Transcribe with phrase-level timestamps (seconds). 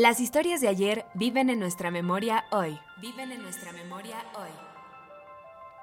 [0.00, 2.78] Las historias de ayer viven en nuestra memoria hoy.
[3.02, 4.48] Viven en nuestra memoria hoy.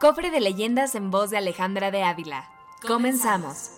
[0.01, 2.49] Cofre de leyendas en voz de Alejandra de Ávila.
[2.87, 3.73] Comenzamos.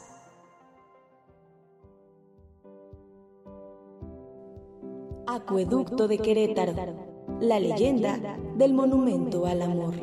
[5.28, 6.74] Acueducto de Querétaro.
[7.42, 8.18] La leyenda
[8.56, 9.96] del monumento al amor.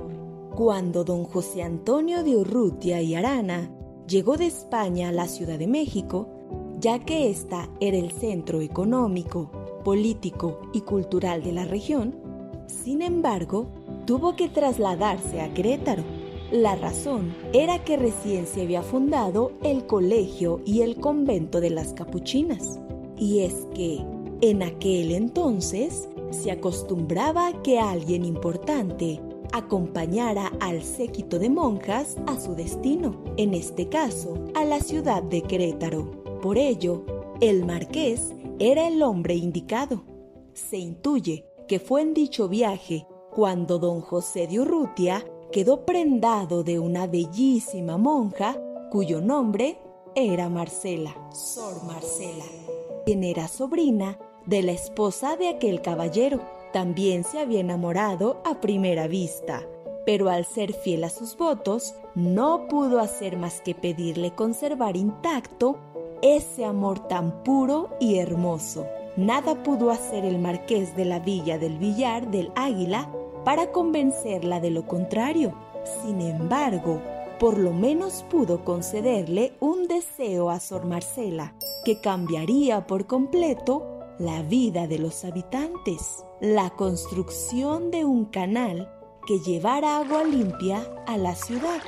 [0.55, 3.71] Cuando don José Antonio de Urrutia y Arana
[4.07, 6.29] llegó de España a la Ciudad de México,
[6.79, 9.55] ya que ésta era el centro económico,
[9.87, 12.12] político y cultural de la región,
[12.67, 13.69] sin embargo,
[14.05, 16.03] tuvo que trasladarse a Querétaro.
[16.51, 21.93] La razón era que recién se había fundado el colegio y el convento de las
[21.93, 22.81] capuchinas.
[23.17, 24.05] Y es que,
[24.41, 29.21] en aquel entonces, se acostumbraba que alguien importante
[29.53, 35.43] acompañara al séquito de monjas a su destino, en este caso, a la ciudad de
[35.43, 36.11] Querétaro.
[36.43, 37.05] Por ello,
[37.41, 40.05] el marqués era el hombre indicado.
[40.55, 46.79] Se intuye que fue en dicho viaje cuando don José de Urrutia quedó prendado de
[46.79, 48.57] una bellísima monja
[48.91, 49.79] cuyo nombre
[50.15, 52.45] era Marcela, Sor Marcela,
[53.05, 56.41] quien era sobrina de la esposa de aquel caballero.
[56.73, 59.67] También se había enamorado a primera vista,
[60.07, 65.79] pero al ser fiel a sus votos, no pudo hacer más que pedirle conservar intacto
[66.22, 68.86] ese amor tan puro y hermoso.
[69.17, 73.11] Nada pudo hacer el marqués de la villa del Villar del Águila
[73.45, 75.54] para convencerla de lo contrario.
[76.03, 77.00] Sin embargo,
[77.38, 81.54] por lo menos pudo concederle un deseo a Sor Marcela,
[81.84, 88.93] que cambiaría por completo la vida de los habitantes, la construcción de un canal
[89.27, 91.81] que llevara agua limpia a la ciudad.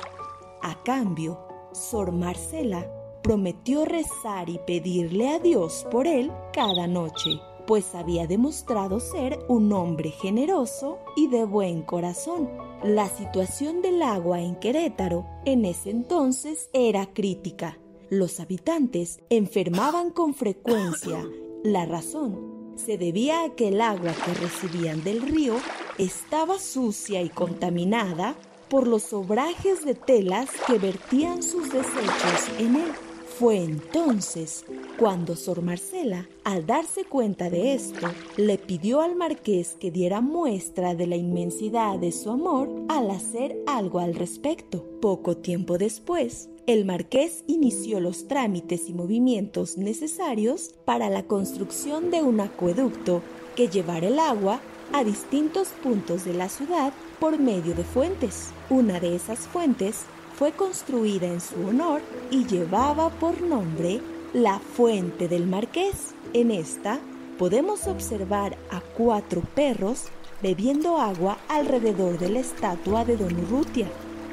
[0.61, 1.39] A cambio,
[1.71, 2.85] Sor Marcela
[3.29, 9.71] prometió rezar y pedirle a Dios por él cada noche, pues había demostrado ser un
[9.71, 12.49] hombre generoso y de buen corazón.
[12.83, 17.77] La situación del agua en Querétaro en ese entonces era crítica.
[18.09, 21.23] Los habitantes enfermaban con frecuencia.
[21.63, 25.53] La razón se debía a que el agua que recibían del río
[25.99, 28.35] estaba sucia y contaminada
[28.71, 32.91] por los obrajes de telas que vertían sus desechos en él.
[33.39, 34.65] Fue entonces
[34.97, 38.05] cuando Sor Marcela, al darse cuenta de esto,
[38.35, 43.57] le pidió al marqués que diera muestra de la inmensidad de su amor al hacer
[43.65, 44.83] algo al respecto.
[44.99, 52.21] Poco tiempo después, el marqués inició los trámites y movimientos necesarios para la construcción de
[52.21, 53.21] un acueducto
[53.55, 54.59] que llevara el agua
[54.91, 56.91] a distintos puntos de la ciudad
[57.21, 58.49] por medio de fuentes.
[58.69, 60.03] Una de esas fuentes
[60.39, 62.01] fue construida en su honor
[62.31, 63.99] y llevaba por nombre
[64.31, 66.15] la Fuente del Marqués.
[66.31, 66.97] En esta
[67.37, 70.05] podemos observar a cuatro perros
[70.41, 73.87] bebiendo agua alrededor de la estatua de Don Urrutia,